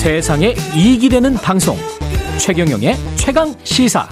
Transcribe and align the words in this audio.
세상에 0.00 0.54
이익이 0.74 1.10
되는 1.10 1.34
방송 1.34 1.76
최경영의 2.38 2.94
최강 3.16 3.54
시사 3.64 4.08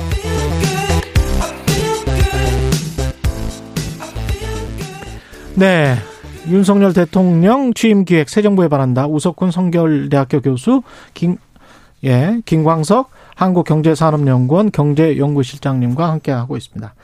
네. 5.54 5.94
윤석열 6.46 6.92
대통령 6.92 7.72
취임 7.72 8.04
기획 8.04 8.28
새 8.28 8.42
정부에 8.42 8.68
바란다. 8.68 9.06
우석훈 9.06 9.50
성결대학교 9.50 10.42
교수 10.42 10.82
김 11.14 11.38
예, 12.04 12.42
김광석 12.44 13.08
한국경제산업연구원 13.36 14.70
경제연구실장님과 14.72 16.10
함께 16.10 16.32
하고 16.32 16.58
있습니다. 16.58 16.94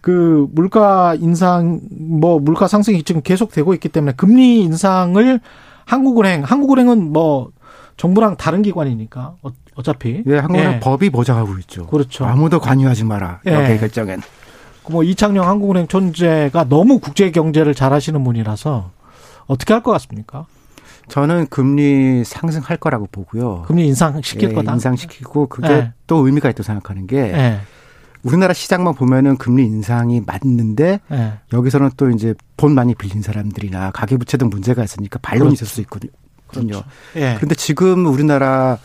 그 0.00 0.48
물가 0.50 1.14
인상 1.14 1.78
뭐 1.92 2.40
물가 2.40 2.66
상승이 2.66 3.04
지금 3.04 3.22
계속되고 3.22 3.72
있기 3.74 3.88
때문에 3.88 4.14
금리 4.16 4.62
인상을 4.64 5.40
한국은행 5.84 6.42
한국은행은 6.42 7.12
뭐 7.12 7.52
정부랑 7.96 8.36
다른 8.36 8.62
기관이니까 8.62 9.36
어, 9.42 9.48
어차피 9.74 10.22
예, 10.26 10.38
한국은행 10.38 10.72
예. 10.74 10.80
법이 10.80 11.10
보장하고 11.10 11.58
있죠. 11.60 11.86
그렇죠. 11.86 12.24
아무도 12.24 12.60
관여하지 12.60 13.04
마라. 13.04 13.40
이렇게 13.44 13.72
예. 13.72 13.78
결정엔. 13.78 14.20
뭐 14.88 15.02
이창용 15.02 15.48
한국은행 15.48 15.88
존재가 15.88 16.64
너무 16.68 17.00
국제 17.00 17.30
경제를 17.30 17.74
잘하시는 17.74 18.22
분이라서 18.22 18.90
어떻게 19.46 19.72
할 19.74 19.82
것 19.82 19.90
같습니까? 19.92 20.46
저는 21.08 21.46
금리 21.48 22.24
상승할 22.24 22.76
거라고 22.78 23.06
보고요. 23.10 23.62
금리 23.66 23.86
인상시킬 23.86 24.50
예, 24.50 24.54
거다. 24.54 24.72
인상시키고 24.74 25.46
그게 25.48 25.68
예. 25.68 25.92
또 26.06 26.26
의미가 26.26 26.50
있다고 26.50 26.62
생각하는 26.64 27.06
게 27.06 27.16
예. 27.18 27.60
우리나라 28.22 28.52
시장만 28.52 28.94
보면은 28.94 29.36
금리 29.36 29.64
인상이 29.64 30.20
맞는데 30.26 31.00
예. 31.12 31.32
여기서는 31.52 31.90
또 31.96 32.10
이제 32.10 32.34
돈 32.56 32.74
많이 32.74 32.94
빌린 32.94 33.22
사람들이나 33.22 33.92
가계부채 33.92 34.36
등 34.36 34.48
문제가 34.50 34.82
있으니까 34.82 35.18
반론이 35.22 35.50
그렇죠. 35.50 35.64
있을 35.64 35.66
수 35.68 35.80
있거든요. 35.82 36.10
그렇죠. 36.46 36.84
예. 37.16 37.34
그런데 37.36 37.54
지금 37.54 38.06
우리나라 38.06 38.78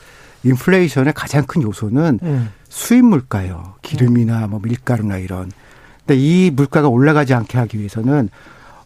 인플레이션의 0.43 1.13
가장 1.13 1.45
큰 1.45 1.61
요소는 1.61 2.19
음. 2.23 2.49
수입 2.69 3.05
물가요. 3.05 3.75
기름이나 3.81 4.47
뭐 4.47 4.59
밀가루나 4.61 5.17
이런. 5.17 5.51
근데 5.99 6.19
이 6.19 6.51
물가가 6.51 6.87
올라가지 6.87 7.33
않게 7.33 7.57
하기 7.57 7.77
위해서는 7.77 8.29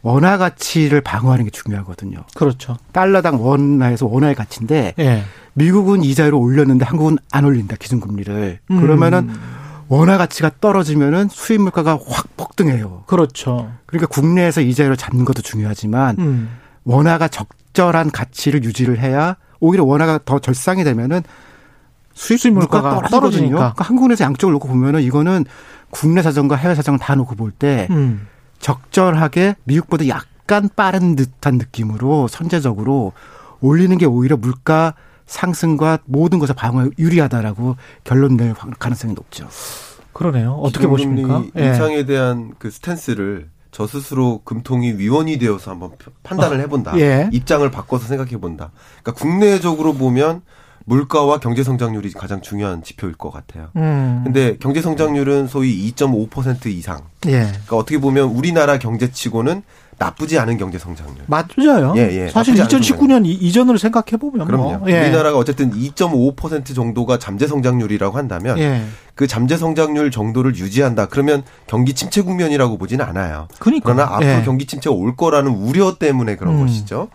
원화 0.02 0.38
가치를 0.38 1.02
방어하는 1.02 1.46
게 1.46 1.52
중요하거든요. 1.52 2.24
그렇죠. 2.36 2.78
달러당 2.92 3.44
원화에서 3.44 4.06
원화의 4.06 4.36
가치인데 4.36 4.94
예. 5.00 5.24
미국은 5.54 6.04
이자율을 6.04 6.38
올렸는데 6.38 6.86
한국은 6.86 7.18
안 7.32 7.46
올린다 7.46 7.76
기준금리를. 7.78 8.60
음. 8.70 8.82
그러면은 8.82 9.32
원화 9.88 10.18
가치가 10.18 10.52
떨어지면은 10.60 11.30
수입 11.30 11.62
물가가 11.62 11.98
확 12.08 12.36
폭등해요. 12.38 13.04
그렇죠. 13.08 13.72
그러니까 13.86 14.08
국내에서 14.08 14.62
이자율을 14.62 14.98
잡는 14.98 15.26
것도 15.26 15.42
중요하지만 15.42 16.18
음. 16.20 16.50
원화가 16.86 17.28
적절한 17.28 18.12
가치를 18.12 18.64
유지를 18.64 19.00
해야 19.00 19.36
오히려 19.60 19.84
원화가 19.84 20.20
더 20.26 20.40
절상이 20.40 20.84
되면은 20.84 21.22
수입, 22.14 22.40
수입 22.40 22.54
물가가, 22.54 22.92
물가가 22.92 23.10
떨어지니까 23.10 23.56
그러니까 23.58 23.84
한국에서 23.84 24.24
양쪽을 24.24 24.54
놓고 24.54 24.68
보면은 24.70 25.02
이거는 25.02 25.46
국내 25.90 26.22
사정과 26.22 26.56
해외 26.56 26.76
사정을 26.76 27.00
다 27.00 27.16
놓고 27.16 27.36
볼때 27.36 27.88
음. 27.92 28.28
적절하게 28.60 29.56
미국보다 29.66 30.08
약간 30.08 30.70
빠른 30.76 31.16
듯한 31.16 31.56
느낌으로 31.56 32.28
선제적으로 32.28 33.14
올리는 33.60 33.98
게 33.98 34.06
오히려 34.06 34.38
물가 34.38 34.94
상승과 35.26 36.00
모든 36.06 36.40
것에 36.40 36.54
방어에 36.54 36.90
유리하다라고 37.00 37.76
결론 38.04 38.38
낼 38.38 38.54
가능성이 38.54 39.14
높죠. 39.14 39.48
그러네요. 40.14 40.54
어떻게 40.54 40.88
보십니까? 40.88 41.44
예. 41.58 41.68
인상에 41.68 42.06
대한 42.06 42.54
그 42.58 42.70
스탠스를 42.70 43.50
저 43.76 43.86
스스로 43.88 44.40
금통위 44.46 44.94
위원이 44.94 45.38
되어서 45.38 45.72
한번 45.72 45.92
판단을 46.24 46.62
해본다. 46.62 46.98
예. 46.98 47.30
입장을 47.34 47.70
바꿔서 47.72 48.08
생각해본다. 48.08 48.72
그러니까 49.04 49.12
국내적으로 49.22 49.94
보면 49.94 50.44
물가와 50.86 51.40
경제 51.40 51.64
성장률이 51.64 52.12
가장 52.14 52.42
중요한 52.42 52.84
지표일 52.84 53.16
것 53.16 53.32
같아요. 53.32 53.70
음. 53.76 54.22
근데 54.24 54.56
경제 54.58 54.82
성장률은 54.82 55.48
소위 55.48 55.92
2.5% 55.92 56.68
이상. 56.68 57.02
예. 57.26 57.32
그러니까 57.32 57.76
어떻게 57.76 57.98
보면 57.98 58.30
우리나라 58.30 58.78
경제치고는 58.78 59.64
나쁘지 59.98 60.38
않은 60.40 60.58
경제 60.58 60.78
성장률. 60.78 61.26
맞아요. 61.28 61.94
예, 61.96 62.26
예. 62.26 62.30
사실 62.30 62.54
2019년 62.56 63.26
이전으로 63.26 63.78
생각해 63.78 64.18
보면 64.20 64.46
그럼요. 64.46 64.78
뭐. 64.80 64.90
예. 64.92 65.00
우리나라가 65.00 65.38
어쨌든 65.38 65.72
2.5% 65.72 66.76
정도가 66.76 67.18
잠재 67.18 67.48
성장률이라고 67.48 68.18
한다면 68.18 68.60
예. 68.60 68.84
그 69.16 69.26
잠재 69.26 69.58
성장률 69.58 70.12
정도를 70.12 70.56
유지한다. 70.56 71.08
그러면 71.08 71.44
경기 71.66 71.94
침체 71.94 72.22
국면이라고 72.22 72.78
보지는 72.78 73.06
않아요. 73.06 73.48
그러니까. 73.58 73.94
그러나 73.94 74.16
앞으로 74.16 74.30
예. 74.30 74.44
경기 74.44 74.66
침체가 74.66 74.94
올 74.94 75.16
거라는 75.16 75.52
우려 75.52 75.96
때문에 75.98 76.36
그런 76.36 76.56
음. 76.56 76.66
것이죠. 76.66 77.08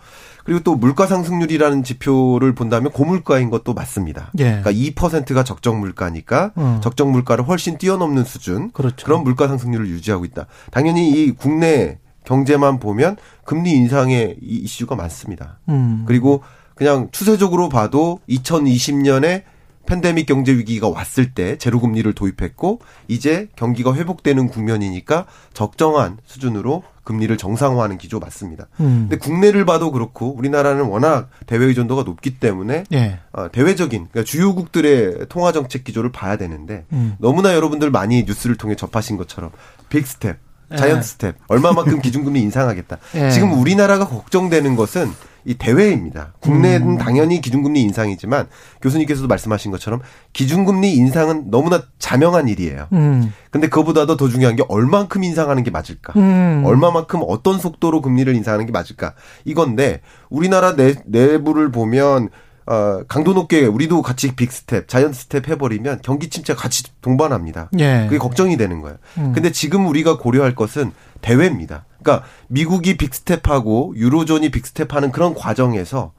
그리고 0.43 0.61
또 0.61 0.75
물가 0.75 1.07
상승률이라는 1.07 1.83
지표를 1.83 2.53
본다면 2.53 2.91
고물가인 2.91 3.49
것도 3.49 3.73
맞습니다. 3.73 4.31
예. 4.39 4.61
그러니까 4.61 4.71
2%가 4.71 5.43
적정 5.43 5.79
물가니까 5.79 6.51
어. 6.55 6.79
적정 6.83 7.11
물가를 7.11 7.47
훨씬 7.47 7.77
뛰어넘는 7.77 8.23
수준 8.23 8.71
그렇죠. 8.71 9.05
그런 9.05 9.23
물가 9.23 9.47
상승률을 9.47 9.87
유지하고 9.87 10.25
있다. 10.25 10.47
당연히 10.71 11.09
이 11.09 11.31
국내 11.31 11.99
경제만 12.23 12.79
보면 12.79 13.17
금리 13.43 13.71
인상의 13.71 14.37
이슈가 14.41 14.95
많습니다. 14.95 15.59
음. 15.69 16.03
그리고 16.07 16.43
그냥 16.75 17.09
추세적으로 17.11 17.69
봐도 17.69 18.19
2020년에 18.29 19.43
팬데믹 19.91 20.25
경제 20.25 20.53
위기가 20.53 20.87
왔을 20.87 21.33
때 21.33 21.57
제로 21.57 21.81
금리를 21.81 22.13
도입했고 22.13 22.79
이제 23.09 23.49
경기가 23.57 23.93
회복되는 23.93 24.47
국면이니까 24.47 25.25
적정한 25.53 26.17
수준으로 26.25 26.83
금리를 27.03 27.35
정상화하는 27.35 27.97
기조 27.97 28.19
맞습니다. 28.19 28.67
음. 28.79 29.07
근데 29.09 29.17
국내를 29.17 29.65
봐도 29.65 29.91
그렇고 29.91 30.33
우리나라는 30.33 30.85
워낙 30.85 31.29
대외 31.45 31.65
의존도가 31.65 32.03
높기 32.03 32.39
때문에 32.39 32.85
예. 32.93 33.19
어, 33.33 33.51
대외적인 33.51 34.07
그러니까 34.09 34.23
주요국들의 34.23 35.25
통화 35.27 35.51
정책 35.51 35.83
기조를 35.83 36.13
봐야 36.13 36.37
되는데 36.37 36.85
음. 36.93 37.17
너무나 37.19 37.53
여러분들 37.53 37.91
많이 37.91 38.23
뉴스를 38.23 38.55
통해 38.55 38.75
접하신 38.75 39.17
것처럼 39.17 39.51
big 39.89 40.07
step, 40.07 40.37
giant 40.77 40.99
예. 40.99 41.01
스텝 41.01 41.35
얼마만큼 41.49 41.99
기준금리 42.01 42.39
인상하겠다. 42.39 42.97
예. 43.15 43.29
지금 43.31 43.59
우리나라가 43.59 44.07
걱정되는 44.07 44.77
것은 44.77 45.11
이 45.45 45.55
대외입니다. 45.55 46.33
국내는 46.39 46.91
음. 46.91 46.97
당연히 46.97 47.41
기준금리 47.41 47.81
인상이지만 47.81 48.47
교수님께서도 48.81 49.27
말씀하신 49.27 49.71
것처럼 49.71 50.01
기준금리 50.33 50.93
인상은 50.93 51.49
너무나 51.49 51.83
자명한 51.99 52.47
일이에요. 52.47 52.87
음. 52.93 53.33
근데 53.49 53.67
그보다도 53.67 54.17
더 54.17 54.29
중요한 54.29 54.55
게 54.55 54.63
얼만큼 54.67 55.23
인상하는 55.23 55.63
게 55.63 55.71
맞을까? 55.71 56.13
음. 56.15 56.63
얼마만큼 56.65 57.21
어떤 57.27 57.59
속도로 57.59 58.01
금리를 58.01 58.33
인상하는 58.35 58.65
게 58.65 58.71
맞을까? 58.71 59.13
이건데 59.45 60.01
우리나라 60.29 60.75
내, 60.75 60.95
내부를 61.05 61.71
보면 61.71 62.29
어, 62.67 63.03
강도 63.07 63.33
높게 63.33 63.65
우리도 63.65 64.01
같이 64.01 64.35
big 64.35 64.55
step, 64.55 64.87
giant 64.87 65.17
step 65.17 65.49
해버리면 65.49 65.99
경기 66.03 66.29
침체 66.29 66.53
같이 66.53 66.83
동반합니다. 67.01 67.69
예. 67.79 68.03
그게 68.05 68.17
걱정이 68.17 68.55
되는 68.55 68.81
거예요. 68.81 68.97
음. 69.17 69.33
근데 69.33 69.51
지금 69.51 69.87
우리가 69.87 70.17
고려할 70.17 70.53
것은 70.55 70.91
대외입니다. 71.21 71.85
그러니까 72.01 72.25
미국이 72.47 72.97
빅스텝하고 72.97 73.93
유로존이 73.95 74.51
빅스텝하는 74.51 75.11
그런 75.11 75.33
과정에서 75.33 76.13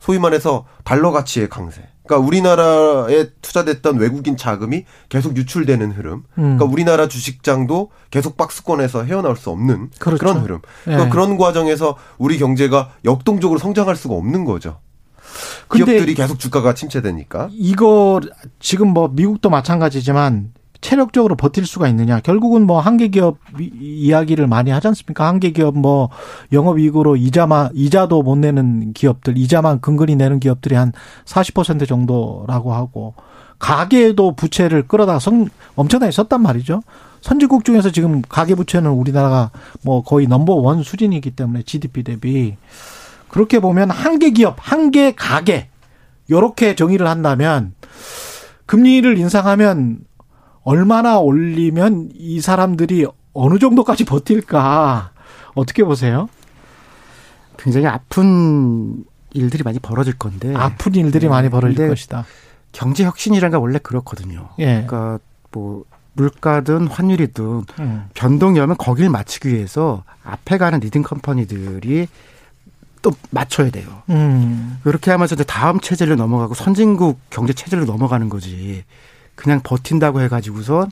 소위 0.00 0.18
말해서 0.18 0.66
달러 0.84 1.10
가치의 1.10 1.48
강세. 1.48 1.82
그러니까 2.08 2.26
우리나라에 2.26 3.30
투자됐던 3.42 3.98
외국인 3.98 4.36
자금이 4.36 4.86
계속 5.08 5.36
유출되는 5.36 5.92
흐름. 5.92 6.14
음. 6.38 6.56
그러니까 6.56 6.64
우리나라 6.64 7.06
주식장도 7.06 7.90
계속 8.10 8.36
박스권에서 8.36 9.04
헤어나올 9.04 9.36
수 9.36 9.50
없는 9.50 9.90
그렇죠. 9.98 10.18
그런 10.18 10.40
흐름. 10.40 10.60
그러니까 10.84 11.04
네. 11.04 11.10
그런 11.10 11.36
과정에서 11.36 11.96
우리 12.16 12.38
경제가 12.38 12.92
역동적으로 13.04 13.58
성장할 13.58 13.94
수가 13.94 14.14
없는 14.14 14.44
거죠. 14.44 14.80
기업들이 15.72 16.14
계속 16.14 16.38
주가가 16.38 16.72
침체되니까. 16.74 17.50
이거 17.52 18.20
지금 18.58 18.88
뭐 18.88 19.08
미국도 19.08 19.50
마찬가지지만 19.50 20.52
체력적으로 20.80 21.34
버틸 21.36 21.66
수가 21.66 21.88
있느냐. 21.88 22.20
결국은 22.20 22.66
뭐 22.66 22.80
한계 22.80 23.08
기업 23.08 23.38
이야기를 23.58 24.46
많이 24.46 24.70
하지 24.70 24.88
않습니까? 24.88 25.26
한계 25.26 25.50
기업 25.50 25.76
뭐 25.76 26.08
영업 26.52 26.78
이익으로 26.78 27.16
이자만 27.16 27.70
이자도 27.74 28.22
못 28.22 28.36
내는 28.36 28.92
기업들, 28.92 29.36
이자만 29.36 29.80
근근히 29.80 30.14
내는 30.16 30.38
기업들이 30.40 30.76
한 30.76 30.92
40% 31.24 31.86
정도라고 31.88 32.72
하고 32.72 33.14
가계도 33.58 34.36
부채를 34.36 34.86
끌어다 34.86 35.18
성 35.18 35.48
엄청나게 35.74 36.12
썼단 36.12 36.40
말이죠. 36.42 36.82
선진국 37.20 37.64
중에서 37.64 37.90
지금 37.90 38.22
가계 38.22 38.54
부채는 38.54 38.90
우리나라가 38.90 39.50
뭐 39.82 40.02
거의 40.02 40.28
넘버 40.28 40.54
원 40.54 40.84
수준이기 40.84 41.32
때문에 41.32 41.62
GDP 41.62 42.04
대비 42.04 42.56
그렇게 43.28 43.58
보면 43.58 43.90
한계 43.90 44.30
기업, 44.30 44.56
한계 44.58 45.12
가계 45.12 45.68
요렇게 46.30 46.76
정의를 46.76 47.08
한다면 47.08 47.74
금리를 48.66 49.18
인상하면 49.18 50.00
얼마나 50.68 51.18
올리면 51.18 52.10
이 52.14 52.42
사람들이 52.42 53.06
어느 53.32 53.58
정도까지 53.58 54.04
버틸까 54.04 55.12
어떻게 55.54 55.82
보세요? 55.82 56.28
굉장히 57.56 57.86
아픈 57.86 59.02
일들이 59.32 59.62
많이 59.62 59.78
벌어질 59.78 60.18
건데 60.18 60.54
아픈 60.54 60.94
일들이 60.94 61.22
네. 61.22 61.30
많이 61.30 61.48
벌어질 61.48 61.88
것이다. 61.88 62.26
경제 62.72 63.04
혁신이라는 63.04 63.56
게 63.56 63.58
원래 63.58 63.78
그렇거든요. 63.78 64.50
예. 64.58 64.84
그러니까 64.86 65.18
뭐 65.52 65.84
물가든 66.12 66.86
환율이든 66.88 67.64
음. 67.80 68.04
변동이 68.12 68.60
오면 68.60 68.76
거기를 68.76 69.08
맞추기 69.08 69.48
위해서 69.48 70.04
앞에 70.22 70.58
가는 70.58 70.80
leading 70.80 71.02
company들이 71.02 72.08
또 73.00 73.12
맞춰야 73.30 73.70
돼요. 73.70 74.02
음. 74.10 74.80
그렇게 74.82 75.12
하면서 75.12 75.34
이제 75.34 75.44
다음 75.44 75.80
체제로 75.80 76.14
넘어가고 76.14 76.52
선진국 76.52 77.20
경제 77.30 77.54
체제로 77.54 77.86
넘어가는 77.86 78.28
거지. 78.28 78.84
그냥 79.38 79.60
버틴다고 79.62 80.20
해가지고선 80.22 80.90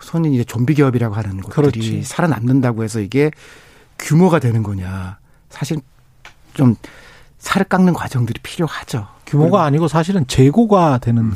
손이 0.00 0.34
이제 0.34 0.44
좀비 0.44 0.74
기업이라고 0.74 1.14
하는 1.14 1.40
것들이 1.42 1.50
그렇지. 1.50 2.02
살아남는다고 2.04 2.82
해서 2.84 3.00
이게 3.00 3.30
규모가 3.98 4.38
되는 4.38 4.62
거냐. 4.62 5.18
사실 5.50 5.78
좀 6.54 6.74
살을 7.38 7.66
깎는 7.66 7.92
과정들이 7.92 8.40
필요하죠. 8.42 9.06
규모가 9.26 9.64
아니고 9.64 9.88
사실은 9.88 10.26
재고가 10.26 10.98
되는 10.98 11.24
음. 11.24 11.34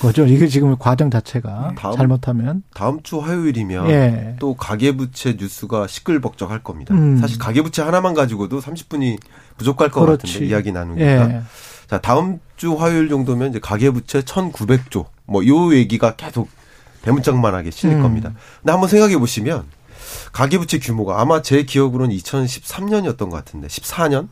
거죠. 0.00 0.26
이게 0.26 0.48
지금 0.48 0.76
과정 0.76 1.08
자체가 1.08 1.74
다음, 1.78 1.96
잘못하면 1.96 2.62
다음 2.74 3.00
주 3.02 3.18
화요일이면 3.18 3.88
예. 3.88 4.36
또 4.40 4.54
가계부채 4.54 5.36
뉴스가 5.38 5.86
시끌벅적할 5.86 6.64
겁니다. 6.64 6.94
음. 6.94 7.18
사실 7.18 7.38
가계부채 7.38 7.82
하나만 7.82 8.14
가지고도 8.14 8.60
30분이 8.60 9.18
부족할 9.56 9.90
것 9.90 10.00
그렇지. 10.00 10.26
같은데 10.26 10.46
이야기 10.46 10.72
나누니까. 10.72 11.30
예. 11.30 11.42
자 11.88 12.00
다음 12.00 12.40
주 12.56 12.74
화요일 12.74 13.08
정도면 13.08 13.50
이제 13.50 13.60
가계부채 13.60 14.22
1,900조 14.22 15.06
뭐 15.26 15.44
요 15.46 15.74
얘기가 15.74 16.16
계속 16.16 16.48
대문짝만하게 17.02 17.70
실릴 17.70 17.96
음. 17.96 18.02
겁니다. 18.02 18.32
근데 18.60 18.72
한번 18.72 18.88
생각해 18.88 19.16
보시면 19.18 19.64
가계부채 20.32 20.78
규모가 20.78 21.20
아마 21.20 21.42
제 21.42 21.62
기억으로는 21.62 22.14
2013년이었던 22.16 23.18
것 23.18 23.30
같은데 23.30 23.68
14년 23.68 24.28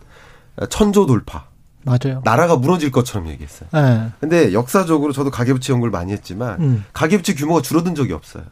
천조 0.70 1.06
돌파. 1.06 1.46
맞아요. 1.84 2.22
나라가 2.24 2.56
무너질 2.56 2.90
것처럼 2.90 3.28
얘기했어요. 3.28 3.68
네. 3.72 4.10
근데 4.18 4.52
역사적으로 4.54 5.12
저도 5.12 5.30
가계부채 5.30 5.72
연구를 5.72 5.90
많이 5.90 6.12
했지만 6.12 6.60
음. 6.60 6.84
가계부채 6.94 7.34
규모가 7.34 7.60
줄어든 7.60 7.94
적이 7.94 8.14
없어요. 8.14 8.44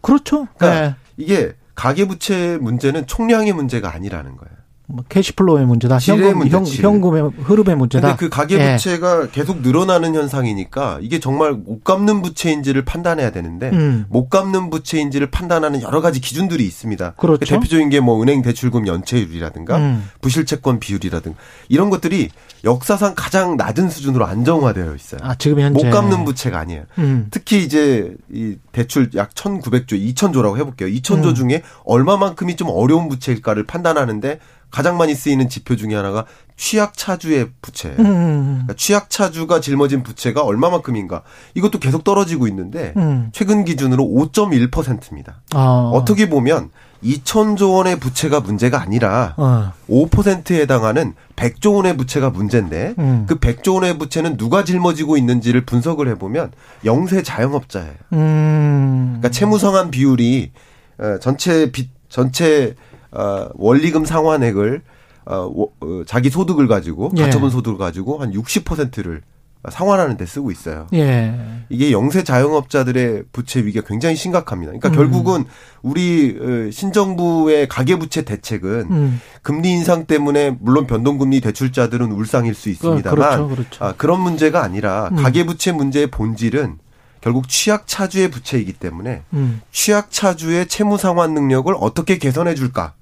그렇죠. 0.00 0.48
그러니까 0.58 0.80
네. 0.88 0.94
이게 1.16 1.54
가계부채 1.76 2.58
문제는 2.60 3.06
총량의 3.06 3.52
문제가 3.52 3.92
아니라는 3.94 4.36
거예요. 4.36 4.54
뭐 4.92 5.04
cash 5.08 5.31
flow의 5.31 5.66
문제다. 5.66 5.98
현금, 5.98 6.38
문제, 6.38 6.54
현, 6.54 6.66
현금의 6.66 7.30
흐름의 7.44 7.76
문제다. 7.76 8.08
근데 8.08 8.18
그 8.18 8.28
가계 8.28 8.58
예. 8.58 8.72
부채가 8.76 9.22
예. 9.22 9.28
계속 9.32 9.62
늘어나는 9.62 10.14
현상이니까 10.14 10.98
이게 11.00 11.18
정말 11.18 11.52
못 11.52 11.82
갚는 11.82 12.20
부채인지를 12.20 12.84
판단해야 12.84 13.30
되는데 13.30 13.70
음. 13.70 14.04
못 14.10 14.28
갚는 14.28 14.68
부채인지를 14.68 15.30
판단하는 15.30 15.80
여러 15.80 16.02
가지 16.02 16.20
기준들이 16.20 16.64
있습니다. 16.66 17.14
그렇죠. 17.16 17.38
그 17.38 17.46
대표적인 17.46 17.88
게 17.88 18.02
뭐 18.02 18.20
은행 18.20 18.42
대출금 18.42 18.86
연체율이라든가 18.88 19.76
음. 19.78 20.08
부실채권 20.20 20.80
비율이라든가 20.80 21.38
이런 21.68 21.88
것들이 21.88 22.30
역사상 22.64 23.14
가장 23.16 23.56
낮은 23.56 23.90
수준으로 23.90 24.26
안정화되어 24.26 24.94
있어요. 24.94 25.20
아, 25.22 25.34
지금 25.36 25.60
현재 25.60 25.84
못 25.84 25.90
갚는 25.92 26.24
부채가 26.24 26.58
아니에요. 26.58 26.82
음. 26.98 27.28
특히 27.30 27.62
이제 27.62 28.12
이 28.32 28.56
대출 28.72 29.10
약 29.14 29.34
1,900조, 29.34 29.92
2,000조라고 29.92 30.58
해 30.58 30.64
볼게요. 30.64 30.88
2,000조 30.88 31.28
음. 31.28 31.34
중에 31.34 31.62
얼마만큼이 31.84 32.56
좀 32.56 32.68
어려운 32.70 33.08
부채일까를 33.08 33.64
판단하는데 33.64 34.38
가장 34.72 34.96
많이 34.96 35.14
쓰이는 35.14 35.48
지표 35.48 35.76
중에 35.76 35.94
하나가 35.94 36.24
취약 36.56 36.96
차주의 36.96 37.50
부채예요. 37.60 37.98
음, 37.98 38.06
음, 38.06 38.10
음. 38.10 38.44
그러니까 38.54 38.74
취약 38.74 39.10
차주가 39.10 39.60
짊어진 39.60 40.02
부채가 40.02 40.42
얼마만큼인가. 40.42 41.22
이것도 41.54 41.78
계속 41.78 42.04
떨어지고 42.04 42.48
있는데 42.48 42.94
음. 42.96 43.28
최근 43.32 43.64
기준으로 43.64 44.02
5.1%입니다. 44.04 45.42
아. 45.52 45.90
어떻게 45.92 46.28
보면 46.28 46.70
2천조 47.04 47.74
원의 47.74 47.98
부채가 47.98 48.40
문제가 48.40 48.80
아니라 48.80 49.34
아. 49.36 49.72
5%에 49.90 50.60
해당하는 50.60 51.14
100조 51.36 51.74
원의 51.74 51.96
부채가 51.96 52.30
문제인데 52.30 52.94
음. 52.98 53.26
그 53.28 53.38
100조 53.38 53.74
원의 53.74 53.98
부채는 53.98 54.36
누가 54.36 54.64
짊어지고 54.64 55.16
있는지를 55.16 55.66
분석을 55.66 56.08
해보면 56.08 56.52
영세 56.84 57.22
자영업자예요. 57.22 57.94
음. 58.14 59.04
그러니까 59.18 59.28
채무 59.30 59.58
상환 59.58 59.90
비율이 59.90 60.52
어, 60.98 61.18
전체 61.20 61.70
빚 61.72 61.90
전체 62.08 62.76
어, 63.12 63.48
원리금 63.54 64.04
상환액을 64.04 64.82
어, 65.26 65.50
어, 65.80 66.02
자기 66.06 66.30
소득을 66.30 66.66
가지고 66.66 67.12
예. 67.16 67.22
가처분 67.22 67.50
소득을 67.50 67.78
가지고 67.78 68.18
한 68.18 68.32
60%를 68.32 69.22
상환하는 69.70 70.16
데 70.16 70.26
쓰고 70.26 70.50
있어요. 70.50 70.88
예. 70.92 71.38
이게 71.68 71.92
영세 71.92 72.24
자영업자들의 72.24 73.24
부채 73.32 73.64
위기가 73.64 73.86
굉장히 73.86 74.16
심각합니다. 74.16 74.72
그러니까 74.72 74.88
음. 74.88 74.94
결국은 74.94 75.44
우리 75.82 76.36
어, 76.40 76.70
신정부의 76.72 77.68
가계부채 77.68 78.22
대책은 78.22 78.86
음. 78.90 79.20
금리 79.42 79.70
인상 79.70 80.06
때문에 80.06 80.56
물론 80.58 80.88
변동금리 80.88 81.40
대출자들은 81.40 82.10
울상일 82.10 82.54
수 82.54 82.70
있습니다만 82.70 83.14
그렇죠, 83.14 83.48
그렇죠. 83.48 83.84
아, 83.84 83.94
그런 83.96 84.20
문제가 84.20 84.64
아니라 84.64 85.10
음. 85.12 85.16
가계부채 85.16 85.70
문제의 85.72 86.08
본질은 86.08 86.78
결국 87.20 87.48
취약 87.48 87.86
차주의 87.86 88.28
부채이기 88.32 88.72
때문에 88.72 89.22
음. 89.32 89.60
취약 89.70 90.10
차주의 90.10 90.66
채무 90.66 90.98
상환 90.98 91.34
능력을 91.34 91.72
어떻게 91.78 92.18
개선해 92.18 92.56
줄까? 92.56 92.94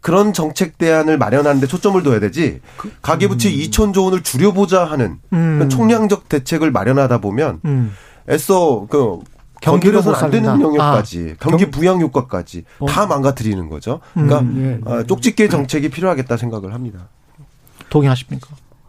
그런 0.00 0.32
정책 0.32 0.78
대안을 0.78 1.18
마련하는데 1.18 1.66
초점을 1.66 2.00
둬야 2.02 2.20
되지 2.20 2.60
그, 2.76 2.92
가계부채 3.02 3.48
음. 3.48 3.54
2천조 3.54 4.04
원을 4.04 4.22
줄여보자 4.22 4.84
하는 4.84 5.18
음. 5.32 5.68
총량적 5.68 6.28
대책을 6.28 6.70
마련하다 6.70 7.18
보면 7.18 7.60
음. 7.64 7.92
애써 8.28 8.86
그 8.90 9.20
경기로는 9.60 10.14
안 10.14 10.30
되는 10.30 10.60
영역까지 10.60 11.34
아, 11.34 11.36
경기 11.40 11.70
부양 11.70 12.00
효과까지 12.00 12.64
어. 12.78 12.86
다 12.86 13.06
망가뜨리는 13.06 13.68
거죠. 13.68 14.00
그러니까 14.12 14.40
음, 14.40 14.82
예, 14.86 14.98
예. 14.98 15.04
쪽집게 15.04 15.48
정책이 15.48 15.88
필요하겠다 15.88 16.36
생각을 16.36 16.74
합니다. 16.74 17.08
동의하십니까? 17.88 18.48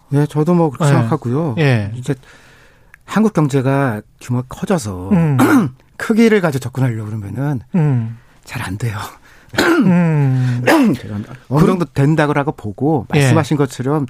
네, 0.09 0.25
저도 0.25 0.53
뭐 0.53 0.69
그렇게 0.69 0.85
네. 0.85 0.97
생각하고요. 0.97 1.55
예. 1.57 1.91
이제 1.95 2.15
한국 3.05 3.33
경제가 3.33 4.01
규모가 4.21 4.45
커져서 4.49 5.09
음. 5.11 5.37
크기를 5.97 6.41
가지고 6.41 6.59
접근하려고 6.59 7.05
그러면은 7.05 7.61
음. 7.75 8.17
잘안 8.43 8.77
돼요. 8.77 8.97
음. 9.55 10.63
어느 11.49 11.65
정도 11.65 11.85
된다고 11.85 12.33
보고 12.51 13.05
예. 13.13 13.19
말씀하신 13.19 13.57
것처럼 13.57 14.05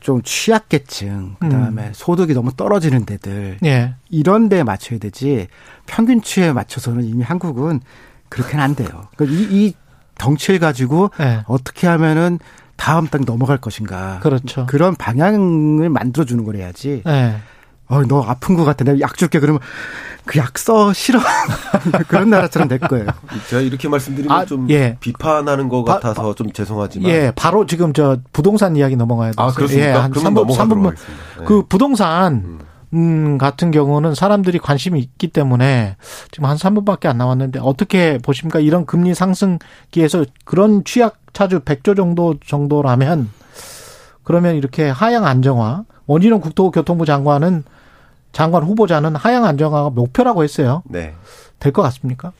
좀 0.00 0.22
취약계층 0.22 1.36
그다음에 1.40 1.88
음. 1.88 1.92
소득이 1.92 2.32
너무 2.34 2.52
떨어지는 2.54 3.04
데들 3.04 3.58
예. 3.64 3.94
이런 4.08 4.48
데에 4.48 4.62
맞춰야 4.62 4.98
되지 4.98 5.48
평균치에 5.86 6.52
맞춰서는 6.52 7.04
이미 7.04 7.22
한국은 7.22 7.80
그렇게는 8.28 8.64
안 8.64 8.74
돼요. 8.74 9.08
그러니까 9.16 9.38
이, 9.38 9.42
이 9.50 9.74
덩치를 10.16 10.60
가지고 10.60 11.10
예. 11.20 11.42
어떻게 11.46 11.86
하면은 11.86 12.38
다음 12.76 13.06
단 13.08 13.22
넘어갈 13.26 13.58
것인가. 13.58 14.20
그렇죠. 14.20 14.64
그런 14.66 14.94
방향을 14.94 15.90
만들어 15.90 16.24
주는 16.24 16.44
걸 16.44 16.56
해야지. 16.56 17.02
예. 17.06 17.36
어, 17.90 18.02
너 18.06 18.22
아픈 18.22 18.56
것 18.56 18.64
같아. 18.64 18.84
내가 18.84 18.98
약 19.00 19.16
줄게. 19.16 19.38
그러면 19.40 19.60
그 20.24 20.38
약 20.38 20.58
써 20.58 20.92
싫어. 20.92 21.18
그런 22.08 22.30
나라처럼 22.30 22.68
될 22.68 22.78
거예요. 22.78 23.06
제가 23.48 23.62
이렇게 23.62 23.88
말씀드리면 23.88 24.36
아, 24.36 24.44
좀 24.44 24.68
예. 24.70 24.96
비판하는 25.00 25.68
것 25.68 25.82
같아서 25.82 26.22
바, 26.22 26.34
좀 26.34 26.52
죄송하지만. 26.52 27.10
예, 27.10 27.32
바로 27.34 27.66
지금 27.66 27.92
저 27.92 28.16
부동산 28.32 28.76
이야기 28.76 28.96
넘어가야 28.96 29.32
돼요. 29.32 29.46
아, 29.46 29.52
그렇습니까? 29.52 29.88
예, 29.88 29.92
한 29.92 30.12
3분, 30.12 30.46
3분만. 30.48 30.94
네. 31.38 31.44
그 31.44 31.64
부동산 31.68 32.34
음. 32.34 32.58
음, 32.92 33.38
같은 33.38 33.70
경우는 33.70 34.14
사람들이 34.14 34.58
관심이 34.58 35.00
있기 35.00 35.28
때문에 35.28 35.96
지금 36.30 36.48
한 36.48 36.56
3분밖에 36.56 37.06
안 37.06 37.18
남았는데 37.18 37.60
어떻게 37.60 38.18
보십니까? 38.18 38.60
이런 38.60 38.86
금리 38.86 39.14
상승기에서 39.14 40.24
그런 40.44 40.84
취약 40.84 41.16
차주 41.32 41.60
100조 41.60 41.96
정도 41.96 42.34
정도라면 42.44 43.30
그러면 44.22 44.56
이렇게 44.56 44.88
하향 44.88 45.24
안정화 45.24 45.84
원진영 46.06 46.40
국토교통부 46.40 47.04
장관은 47.06 47.64
장관 48.32 48.62
후보자는 48.62 49.16
하향 49.16 49.44
안정화가 49.44 49.90
목표라고 49.90 50.44
했어요. 50.44 50.82
네. 50.86 51.14
될 51.58 51.72
것 51.72 51.82
같습니까? 51.82 52.32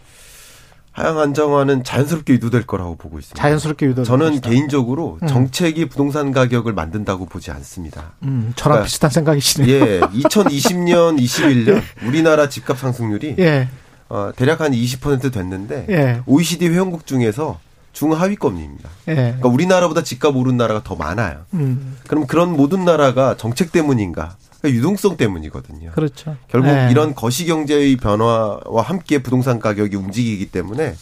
하향 0.93 1.19
안정화는 1.21 1.85
자연스럽게 1.85 2.33
유도될 2.35 2.67
거라고 2.67 2.97
보고 2.97 3.19
있습니다. 3.19 3.41
자연스럽게 3.41 3.87
유도. 3.87 4.03
저는 4.03 4.31
것이다. 4.31 4.51
개인적으로 4.51 5.19
음. 5.23 5.27
정책이 5.29 5.89
부동산 5.89 6.33
가격을 6.33 6.73
만든다고 6.73 7.27
보지 7.27 7.51
않습니다. 7.53 8.13
음, 8.25 8.53
저랑 8.57 8.77
그러니까 8.77 8.85
비슷한 8.87 9.11
생각이시네요. 9.11 9.71
예, 9.73 10.01
2020년, 10.01 11.19
21년 11.21 11.81
우리나라 12.07 12.49
집값 12.49 12.79
상승률이 12.79 13.37
예. 13.39 13.69
어, 14.09 14.33
대략 14.35 14.61
한 14.61 14.73
20% 14.73 15.33
됐는데 15.33 15.87
예. 15.91 16.21
OECD 16.27 16.69
회원국 16.69 17.07
중에서 17.07 17.61
중하위권입니다. 17.93 18.89
예. 19.09 19.15
그러니까 19.15 19.49
우리나라보다 19.49 20.03
집값 20.03 20.35
오른 20.37 20.57
나라가 20.57 20.83
더 20.83 20.97
많아요. 20.97 21.43
음. 21.55 21.97
그럼 22.09 22.27
그런 22.27 22.53
모든 22.57 22.85
나라가 22.85 23.37
정책 23.37 23.71
때문인가? 23.73 24.37
그러니까 24.61 24.79
유동성 24.79 25.17
때문이거든요. 25.17 25.93
그렇죠. 25.93 26.37
결국 26.49 26.69
네. 26.69 26.89
이런 26.91 27.15
거시 27.15 27.47
경제의 27.47 27.97
변화와 27.97 28.83
함께 28.83 29.23
부동산 29.23 29.59
가격이 29.59 29.97
움직이기 29.97 30.51
때문에 30.51 30.95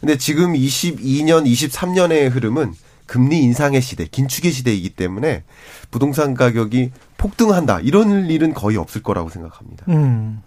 근데 0.00 0.18
지금 0.18 0.52
22년, 0.52 1.46
23년의 1.46 2.30
흐름은 2.30 2.74
금리 3.06 3.40
인상의 3.42 3.80
시대, 3.80 4.06
긴축의 4.06 4.50
시대이기 4.50 4.90
때문에 4.90 5.44
부동산 5.90 6.34
가격이 6.34 6.90
폭등한다. 7.16 7.80
이런 7.80 8.26
일은 8.26 8.54
거의 8.54 8.76
없을 8.76 9.02
거라고 9.02 9.28
생각합니다. 9.30 9.84
음. 9.88 10.42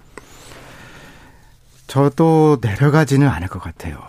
저도 1.88 2.58
내려가지는 2.62 3.28
않을 3.28 3.48
것 3.48 3.60
같아요. 3.62 4.00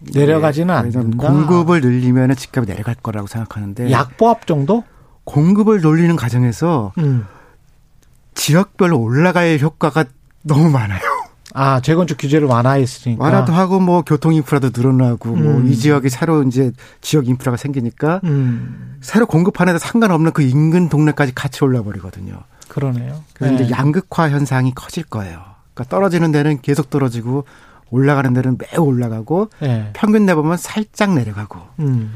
내려가지는 0.00 0.68
네. 0.68 0.72
않는다. 0.72 1.28
공급을 1.28 1.80
늘리면 1.80 2.34
집값이 2.34 2.68
내려갈 2.68 2.94
거라고 2.94 3.26
생각하는데 3.26 3.90
약보합 3.90 4.46
정도? 4.46 4.84
공급을 5.24 5.80
늘리는 5.80 6.16
과정에서 6.16 6.92
음. 6.98 7.26
지역별로 8.46 9.00
올라갈 9.00 9.58
효과가 9.58 10.04
너무 10.42 10.70
많아요. 10.70 11.00
아 11.52 11.80
재건축 11.80 12.18
규제를 12.18 12.46
완화했으니까 12.46 13.24
완화도 13.24 13.52
하고 13.52 13.80
뭐 13.80 14.02
교통 14.02 14.34
인프라도 14.34 14.70
늘어나고 14.72 15.30
뭐 15.30 15.54
음. 15.54 15.62
뭐이 15.62 15.74
지역이 15.74 16.10
새로 16.10 16.44
이제 16.44 16.70
지역 17.00 17.26
인프라가 17.26 17.56
생기니까 17.56 18.20
음. 18.22 18.98
새로 19.00 19.26
공급하는 19.26 19.72
데 19.72 19.80
상관없는 19.80 20.30
그 20.32 20.42
인근 20.42 20.88
동네까지 20.88 21.34
같이 21.34 21.64
올라 21.64 21.82
버리거든요. 21.82 22.38
그러네요. 22.68 23.24
그래서 23.34 23.56
네. 23.56 23.64
이제 23.64 23.74
양극화 23.74 24.30
현상이 24.30 24.74
커질 24.76 25.02
거예요. 25.02 25.40
그러니까 25.74 25.96
떨어지는 25.96 26.30
데는 26.30 26.60
계속 26.60 26.88
떨어지고 26.88 27.46
올라가는 27.90 28.32
데는 28.32 28.58
매우 28.58 28.84
올라가고 28.84 29.50
네. 29.60 29.90
평균 29.92 30.24
내보면 30.24 30.56
살짝 30.56 31.14
내려가고. 31.14 31.58
음. 31.80 32.12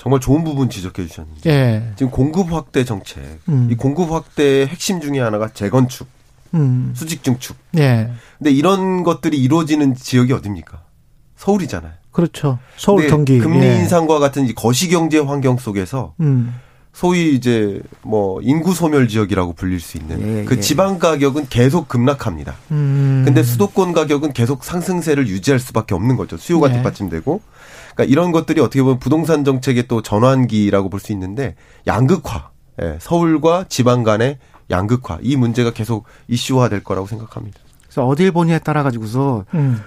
정말 0.00 0.18
좋은 0.18 0.44
부분 0.44 0.70
지적해 0.70 1.06
주셨는데 1.06 1.50
예. 1.50 1.92
지금 1.94 2.10
공급 2.10 2.50
확대 2.50 2.84
정책 2.86 3.22
음. 3.50 3.68
이 3.70 3.76
공급 3.76 4.10
확대의 4.10 4.66
핵심 4.66 4.98
중에 4.98 5.20
하나가 5.20 5.52
재건축 5.52 6.08
음. 6.54 6.94
수직 6.96 7.22
증축 7.22 7.54
예. 7.76 8.10
근데 8.38 8.50
이런 8.50 9.02
것들이 9.02 9.36
이루어지는 9.36 9.94
지역이 9.94 10.32
어딥니까 10.32 10.84
서울이잖아요 11.36 11.92
그렇죠 12.12 12.58
서울 12.78 13.08
경기 13.08 13.38
금리 13.38 13.66
예. 13.66 13.76
인상과 13.76 14.18
같은 14.18 14.52
거시경제 14.54 15.18
환경 15.18 15.58
속에서 15.58 16.14
음. 16.20 16.58
소위 16.92 17.34
이제 17.34 17.80
뭐 18.02 18.40
인구 18.42 18.74
소멸 18.74 19.08
지역이라고 19.08 19.52
불릴 19.54 19.80
수 19.80 19.96
있는 19.96 20.40
예, 20.40 20.44
그 20.44 20.56
예. 20.56 20.60
지방 20.60 20.98
가격은 20.98 21.46
계속 21.48 21.88
급락합니다. 21.88 22.54
음. 22.72 23.22
근데 23.24 23.42
수도권 23.42 23.92
가격은 23.92 24.32
계속 24.32 24.64
상승세를 24.64 25.28
유지할 25.28 25.60
수밖에 25.60 25.94
없는 25.94 26.16
거죠. 26.16 26.36
수요가 26.36 26.68
예. 26.70 26.74
뒷받침되고. 26.74 27.40
그러니까 27.94 28.04
이런 28.12 28.32
것들이 28.32 28.60
어떻게 28.60 28.82
보면 28.82 28.98
부동산 28.98 29.44
정책의 29.44 29.86
또 29.88 30.02
전환기라고 30.02 30.88
볼 30.90 31.00
수 31.00 31.12
있는데 31.12 31.54
양극화. 31.86 32.50
예, 32.82 32.98
서울과 33.00 33.66
지방 33.68 34.02
간의 34.02 34.38
양극화 34.70 35.18
이 35.22 35.36
문제가 35.36 35.72
계속 35.72 36.04
이슈화 36.28 36.68
될 36.68 36.82
거라고 36.84 37.06
생각합니다. 37.06 37.58
그래서 37.84 38.06
어딜 38.06 38.30
보냐에 38.32 38.58
따라 38.58 38.82
가지고서 38.82 39.44
음. 39.54 39.80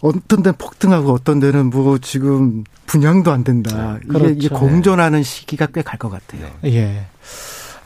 어떤 0.00 0.42
데는 0.42 0.56
폭등하고 0.58 1.12
어떤 1.12 1.40
데는 1.40 1.70
뭐 1.70 1.98
지금 1.98 2.64
분양도 2.86 3.32
안 3.32 3.42
된다. 3.44 3.98
네, 4.00 4.06
그렇죠. 4.08 4.30
이게, 4.30 4.46
이게 4.46 4.48
공존하는 4.54 5.22
시기가 5.22 5.66
꽤 5.66 5.82
갈 5.82 5.98
것 5.98 6.08
같아요. 6.10 6.48
예. 6.64 7.06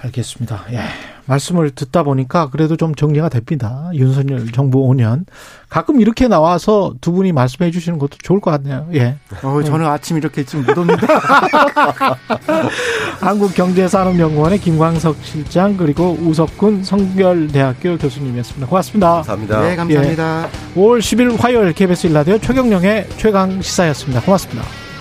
알겠습니다. 0.05 0.65
예. 0.73 0.81
말씀을 1.27 1.71
듣다 1.71 2.03
보니까 2.03 2.51
그래도 2.51 2.77
좀 2.77 2.95
정리가 2.95 3.29
됩니다. 3.29 3.91
윤석열 3.95 4.51
정부 4.51 4.89
5년. 4.89 5.25
가끔 5.69 6.01
이렇게 6.01 6.29
나와서 6.29 6.95
두 7.01 7.13
분이 7.13 7.33
말씀해 7.33 7.71
주시는 7.71 7.99
것도 7.99 8.19
좋을 8.23 8.41
것 8.41 8.51
같네요. 8.51 8.89
예. 8.95 9.17
어, 9.43 9.63
저는 9.63 9.87
아침 9.87 10.17
이렇게 10.17 10.45
지금 10.45 10.67
못 10.67 10.77
옵니다. 10.77 11.07
한국경제산업연구원의 13.21 14.59
김광석 14.59 15.17
실장 15.23 15.77
그리고 15.77 16.19
우석군 16.21 16.83
성결대학교 16.85 17.99
교수님이었습니다. 17.99 18.67
고맙습니다. 18.67 19.09
감사합니다. 19.15 19.61
네, 19.63 19.77
감사합니다. 19.77 20.49
예. 20.49 20.81
5월 20.81 20.99
10일 20.99 21.41
화요일 21.41 21.73
KBS 21.73 22.09
일라디오 22.09 22.39
최경령의 22.39 23.09
최강 23.17 23.63
시사였습니다. 23.63 24.23
고맙습니다. 24.23 24.92